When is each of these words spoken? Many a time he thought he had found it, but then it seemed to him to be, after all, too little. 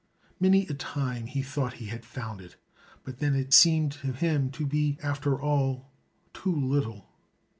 Many 0.39 0.65
a 0.65 0.73
time 0.73 1.27
he 1.27 1.43
thought 1.43 1.73
he 1.73 1.85
had 1.85 2.03
found 2.07 2.41
it, 2.41 2.55
but 3.03 3.19
then 3.19 3.35
it 3.35 3.53
seemed 3.53 3.91
to 3.91 4.13
him 4.13 4.49
to 4.49 4.65
be, 4.65 4.97
after 5.03 5.39
all, 5.39 5.91
too 6.33 6.55
little. 6.55 7.07